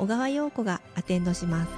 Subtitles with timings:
[0.00, 1.70] 小川陽子がアテンドします。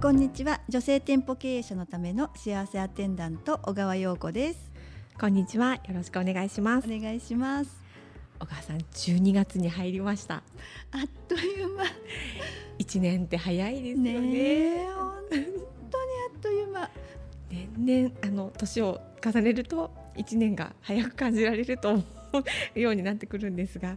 [0.00, 0.60] こんにちは。
[0.68, 4.70] 女性店舗経営者のための幸せアテンダント小川陽子です。
[5.20, 5.74] こんにちは。
[5.74, 6.86] よろしくお願いします。
[6.88, 7.82] お願いします。
[8.38, 10.36] 小川さん12月に入りました。
[10.36, 11.82] あっという間。
[12.78, 14.20] 一年って早いですよね。
[14.20, 16.90] ね本当にあっという間。
[17.50, 22.04] 年々あの年を重ねると一年が早く感じられると思
[22.74, 23.96] うようになってくるんですが。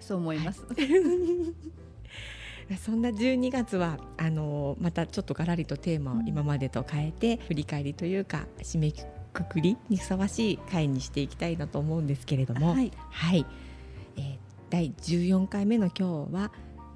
[0.00, 0.74] そう思います、は
[2.74, 2.76] い。
[2.76, 8.92] そんな12月はあのまたちょっとがらりとテーマを今までと変えて、振り返りというか締め
[9.32, 13.46] くくりにふさわしい回にしていきたいなと思うんですけれども、はい、はい、
[14.16, 14.36] えー、
[14.70, 16.52] 第14回目の今日は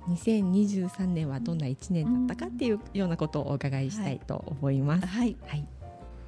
[0.09, 5.07] 2023年はどんな1年だったかっていうようなことをお伺いしたいと思います。
[5.07, 5.67] はい、はい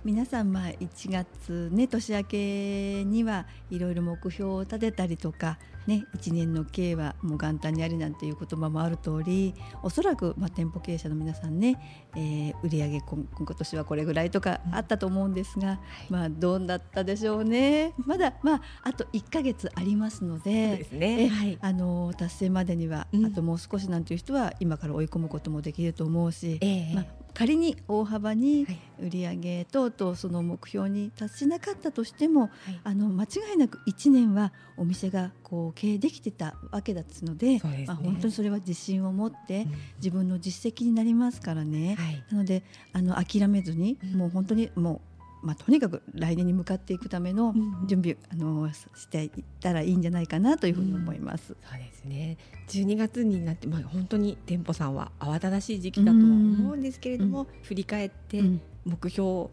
[0.04, 15.78] 皆さんまあ1月ね年明けにはいろいろ目標を立てたりとかね1年の経営はもう元旦にありなんていう言葉もある通りおそらくまあ店舗経営者の皆さんね、えー、売上今今年はこれぐらいとかあったと思うんですが、
[16.10, 17.94] うん、まあどうだったでしょうね。
[18.04, 26.58] まだまああと1か月ありますのでですね、はい、あの達成までには、あともう少しなんていう人は今から追い込むこともできると思うし、
[26.94, 28.66] まあ、仮に大幅に
[29.00, 32.50] 売上等々その目標に達しなかったとしても、はい、
[32.84, 39.66] あの間違いなく1年はお店がこう経営できてたわけですので、ね、まあ、本当にそれは自信を持って
[39.96, 42.62] 自分の実績になりますからね、はい、なので
[42.92, 45.11] あの諦めずに、もう本当にもう
[45.42, 47.54] まあ、とにかく来年に向かっていくための
[47.86, 49.30] 準備、あのしていっ
[49.60, 51.52] たらいいんじゃないかなというふうに思います。
[51.52, 52.38] うん、そうですね。
[52.68, 58.42] 12月になって、まあ、本当に店舗さんは慌ただしい時期だとは思うんですけれども、振り返って
[58.84, 59.50] 目標を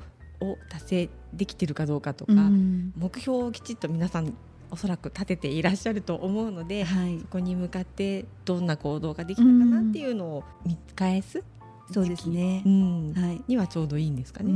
[0.69, 4.33] 達成できてるかどうかとか、目標をきちっと皆さん
[4.71, 8.69] おそらく立てていらっしゃると思うので、はい、そこに向かってどん。
[8.69, 11.43] な行動ができたかなっていうのを見返す
[11.91, 14.51] そうですね、うん、はい、にはちょうどいいんですかね、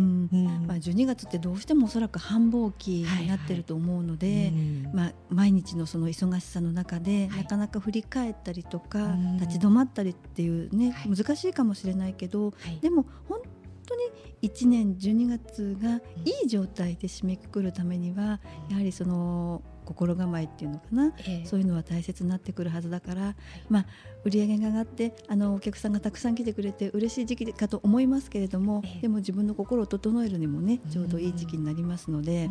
[0.68, 4.52] まあ、12月ってどうしてもおそらく繁忙期になってると思うので、
[4.94, 13.40] まあ、毎日のその忙しさの中で、なかなか振り返ったりとか、立ち止まったりっていうね、難しいかもしれないけど、でも本
[13.86, 18.40] 当に1年12月がいい状態で締めくくるためには、
[18.70, 23.36] やはりその心構えっていうのかな、えー、そういうのは大切になってくるはずだから、
[23.70, 23.86] まあ、
[24.24, 32.50] 売り上げが上がってあのお客さんがたくさん来てくれて嬉しい時期かと思いますけれども、えー、でも自分の心を整えるにもねちょうどいい時期になりますので。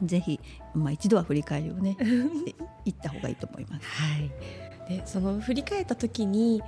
[0.00, 0.38] ぜひ、
[0.74, 1.96] まあ、一度は振り返りをね
[2.84, 3.86] いった方がいいと思います。
[3.86, 4.30] はい、
[4.88, 6.62] でその振り返った時に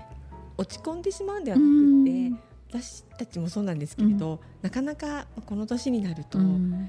[0.57, 6.81] 落ち込んでしまうんではなくて私たちもそうなんですけれど、うん、なかなかこの年になると、うん、まあ、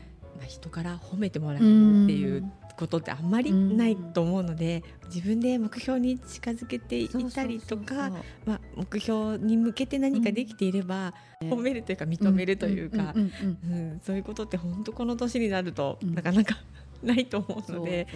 [0.45, 8.11] 人から褒めてもらえるっていうことってあんまりないと思うので、自分で目標に近づけていたりとか
[8.45, 13.13] まあ、目標に向けて何かできていれば、褒めるというか認めるというか
[14.01, 16.57] そういうことって本当この年になると、なかなか
[17.03, 18.07] ないと思うので。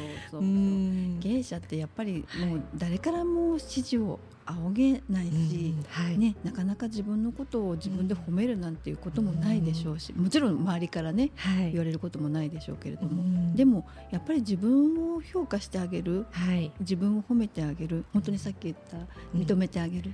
[1.21, 18.97] 経営者ってやっぱりもう誰からも指示を仰げないし、うんはい、ね、なかなか自分のことを自分で褒めるなんていうこともないでしょうし、もちろん周りからね、はい、言われることもないでしょうけれども、でもやっぱり自分を評価してあげる、はい、自分を褒めてあげる本当にさっき言った
[19.35, 20.13] 認めてあげる、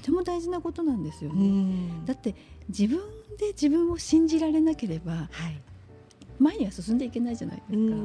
[0.00, 2.04] とても大事なことなんですよね。
[2.04, 2.34] だって
[2.68, 2.98] 自分
[3.38, 5.28] で自分を信じられなければ、
[6.38, 8.02] 前には進んでいけないじゃないですか、ね、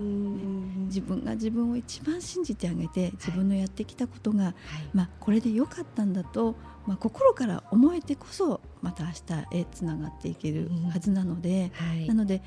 [0.86, 4.54] 自分が自分を一番信じてあげて自分のやってきたことが、はい、
[4.94, 9.12] まあ、これで良かったんだと、まあ、心から思えてこそまた明
[9.52, 12.42] 日へつながっていけるはずなので、はい、なので、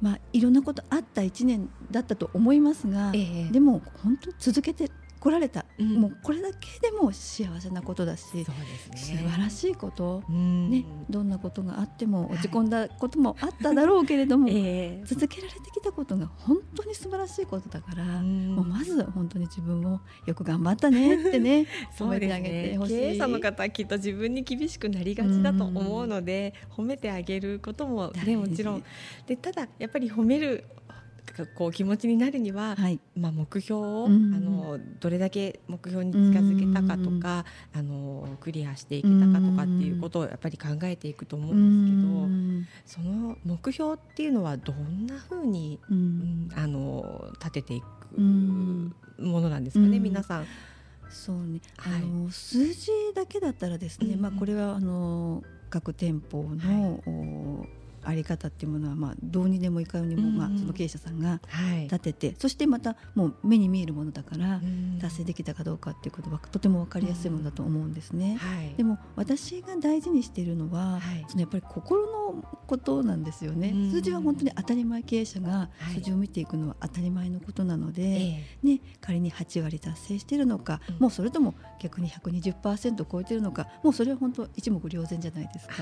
[0.00, 4.90] まあ、いろんなことあった1年だったと思いますが、えー、でも本当に続けて
[5.22, 15.00] 来られた、うん、もうこれだけでも幸せなことだしそうです、ね、素晴らしいこと、ね、どんなことがあっても落ち込んだこともあっただろうけれども、はいえ。
[15.04, 28.84] ー、続けられてきたことが本当に素晴らしいことだから、もうまず本当に自分をよく頑張ったねってね 褒めてあげてほしい、ね、経営者の方はきっと自分に厳しくなりがちだと思うので、褒めてあげることもねもちろん。
[29.28, 30.64] でただやっぱり褒める
[31.54, 50.46] こう気持ちになるには、はい、まあ、目標を、うん、あのどれだけ目標に近づけたかとか、うん、あのクリアしていけたかとかっていうことをやっぱり考えていくと思うんですけど、その目標っていうのはどんなふうに、うん、あの立てていくものなんですかね、皆さん。
[51.08, 61.40] そうね、あの、はい、数字だけだったらですね、まあこれはあの各店舗の、はいあり方っていうものは、まあ、どうにでもいかにも、まあ、その経営者さんが
[61.84, 64.60] 立てて、はい、そしてまたもう目に見えるものだから
[65.00, 68.36] 達成できたかどうかっていうことはとても分かりやすいものだと思うんですね。
[68.40, 73.74] はい、でも私が大事にしているのは、はい、そのやっぱり心のことなんですよね。
[73.90, 85.74] 数字は本当に当たり前経営者が数字を見ていくのは当たり前のことなので、ね、仮に8割達成しているのか、もうそれとも逆に120%超えているのかもうそれは本当一目瞭然じゃないですか。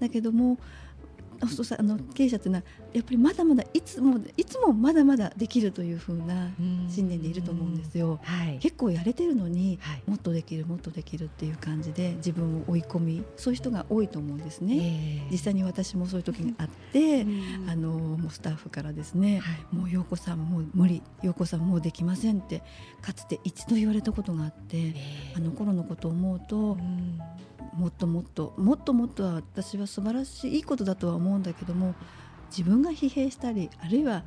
[0.00, 0.58] だけども
[1.46, 6.50] そうあの経営者というのはやっぱりまだまだいつもいつもまだまだできるというふうな
[6.88, 8.18] 信念でいると思うんですよ。
[8.22, 14.76] はい、結構やれてるのに、はい、もっとできるもっとできるっていう感じで自分を追い込みそういう人が多いと思うんですね。
[14.76, 17.26] えー、実際に私もそういう時があって、
[17.68, 22.62] あのもうスタッフからですね、はい、もう陽子さんもう無理陽子さんもうできませんって
[23.00, 26.76] かつて一度言われたことがあって、えー、あの頃のことを思うと、
[27.78, 31.94] もっともっともっともっとは私は素晴らしいいいことだとは思うんだけども
[32.50, 34.24] 自分が疲弊したりあるいは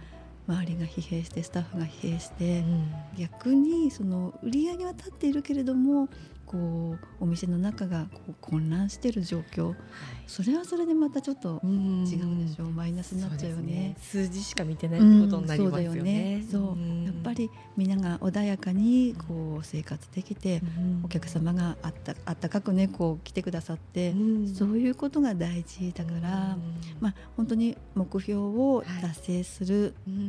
[0.48, 6.10] 周りが疲弊してスタッフが疲弊して、うん、逆にその売り上げは立っているけれども
[6.52, 9.76] こうお店の中がこう混乱している状況、はい、
[10.28, 12.72] それはそれでまたちょっと違うでしょう。
[12.72, 16.44] マイナスになっちゃうよね、ね、数字しか見てないことになりますよね。
[16.52, 20.62] そう、ね、やっぱりみんなが穏やかにこう生活できて、
[21.04, 24.14] お客様があったあったかくねこう来てくださって、
[24.54, 26.58] そういうことが大事だから、
[27.00, 30.22] まあ本当に目標を達成する、はい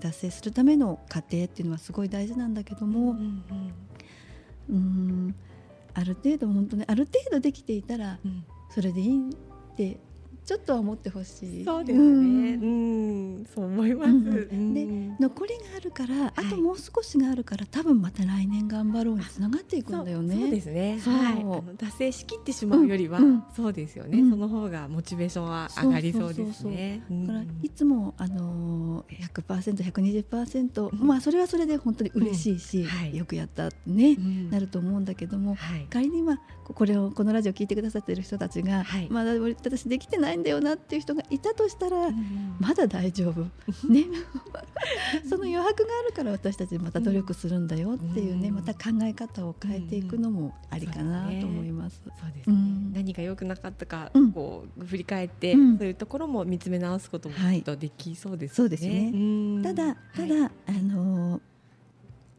[0.00, 3.72] 達成するための過程っていうのはすごい大事なんだけども、うんうんうん
[4.68, 5.34] うん
[5.94, 8.18] ある程度本当にある程度できていたら、
[8.70, 9.98] それでいいって
[10.44, 11.64] ちょっとは思ってほしい。
[11.64, 12.54] そうですね。
[12.54, 14.10] うん、そう思います。
[14.10, 14.14] う
[14.54, 14.86] ん、で、
[15.18, 20.34] 残りがあるから、あともう少しがあるから、多分また来年頑張ろうにつながっていくんだよね。
[20.34, 20.98] そうですね。
[21.00, 21.76] はい。
[21.76, 23.20] 達成しきってしまうよりは、
[23.54, 27.02] そうですよね、その方がモチベーションは上がりそうですね。
[27.10, 34.16] だからいつもあの百パーセント、百二十パーセント、まあそれはそれで本当に嬉しいし、よくやったね、
[34.50, 35.56] なると思うんだけども、
[35.90, 42.10] 仮にまあこれをこのラジオ聞いてくださっている人たちが、まだ私できてないないんだよなっていう人がいたとしたら、
[42.58, 43.42] まだ大丈夫、
[43.88, 44.06] ね、
[45.28, 52.00] その余白があるから私たちまた努力するんだよっていうね、また考え方を変えていくのもありかなと思います。
[52.04, 52.56] そうですね、
[52.92, 57.34] 何が良くなかったか、こう振り返って、そういうところも見つめ直すことも
[57.64, 58.54] とできそうですね。
[58.54, 59.62] そうですね。
[59.62, 61.40] ただただ、あの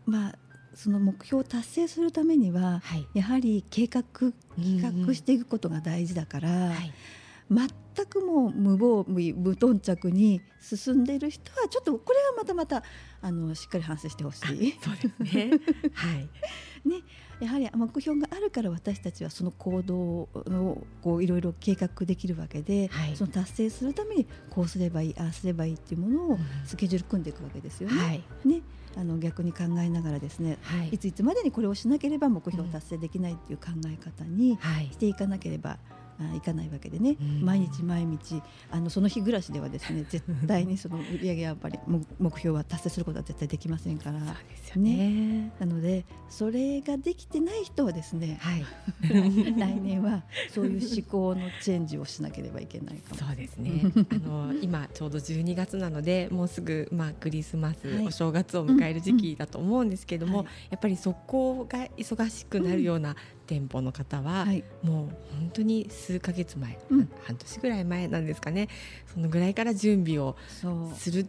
[0.05, 0.35] まあ
[0.75, 6.93] その目標を達成するためには、はい、やはり計画企画していくことが大事だから、はい、
[7.49, 12.83] 全くもう無防備無頓着に進んでいる人はちょっとこれはまたまた
[13.21, 14.75] あのしっかり反省してほしい。
[14.81, 15.51] そうですね。
[15.93, 16.29] はい。
[16.85, 17.01] ね、
[17.39, 20.29] やはり目標があるから私たちはその行動を
[21.01, 27.97] こういろいろ計画できるわけで、はい、その達成するためにこうすればいいああすればいいっていうものをスケジュール組んでいくわけですよね。
[27.97, 28.61] はい、ね。
[28.97, 34.57] あの逆に考えながらですね、はい、いついつまでにこれをしなければ目標を達成できないっていう考え方に
[34.91, 35.77] していかなければあ
[36.35, 38.41] いかないわけでね、毎日毎日
[38.71, 41.79] あのその日暮らしではですね 絶対にその売り上げはやっぱり
[42.19, 44.19] 目標は達成することは絶対できませんから。
[44.19, 48.65] そうですよね、ね、なのでそれができてない人はですね、はい、
[49.59, 53.21] 来年はそういう思考のチェンジをしなければいけないかも。
[53.21, 53.81] そうですね。
[54.09, 60.45] あの今ちょうど12月なのでもうすぐ、まあ、クリスマス、はい、お正月を迎える時期だと思うんですけども、うん。
[60.45, 65.07] はい、やっぱりそこが忙しくなるような店舗の方は、はい、もう
[65.39, 68.69] 本当に数か月前、うん、半年ぐらい前なんですかね。
[69.11, 70.35] そのぐらいから準備を
[70.95, 71.25] する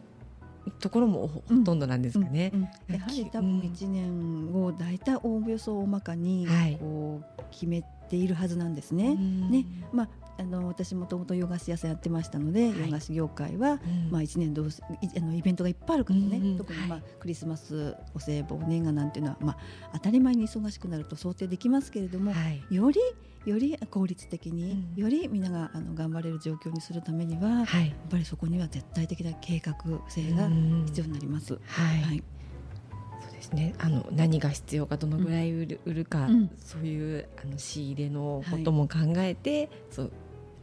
[0.80, 2.50] ところもほとんどなんですかね。
[2.52, 2.61] うん。
[2.61, 2.68] うん。
[2.88, 6.47] うん、やはり多分1年を大体おおよそ大まかに
[6.78, 9.14] こう決めているはずなんですね。
[9.14, 9.64] ね。
[9.92, 23.00] まああの私もともと洋菓子屋さんやってましたので、はい、洋菓子業界は、うん、まあ一年どうあのイベントがいっぱいあるからね、うん、特にまあ、クリスマスお歳暮年賀なんていうのはまあ当たり前に忙しくなると想定できますけれども、はい、より
[23.47, 29.75] より効率的に、うん、よりみんながあの頑張れる状況にするためには、はい、やっぱりそこには絶対的な計画
[30.09, 30.49] 性が
[30.87, 31.55] 必要になります。
[31.55, 31.59] は
[32.12, 32.23] い。
[33.33, 33.75] ですね。
[33.79, 40.12] あの何が必要かどのぐらい売る,、か、うん、そういうあの仕入れのことも考えて、はい、そう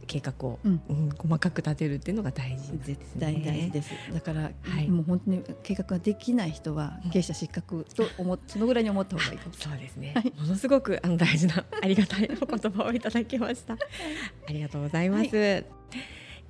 [0.04, 3.90] 計画を、うん、うん、細かく立てるっていうのが大事、ね、絶対大事です。
[4.12, 13.74] だから、はい、もう本当に計画ができない人は経営者失格と思、うん、そのぐらいに思った方がいいそうですね、はい、ものすごくあの大事なありがたいお言葉をいただきました。
[13.74, 15.66] ありがとうございます、はい。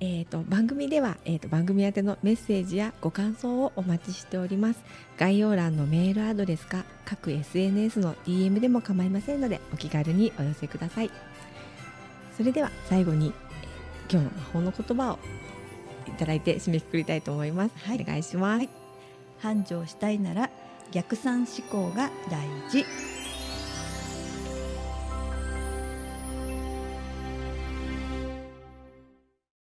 [0.01, 4.79] えーと、番組では、えーと、番組宛てのメッセージやご感想をお待ちしております。
[5.17, 11.11] 概要欄のメールアドレスか各 SNS の DM でも構いませんのでお気軽にお寄せください。
[12.35, 13.44] それでは最後に、えー、
[14.09, 15.19] 今日の魔法の言葉を
[16.07, 18.69] いただいて締めくくりたいと思います、はい、お願いします、はい、
[19.39, 20.49] 繁盛したいなら
[20.91, 22.85] 逆算思考が大事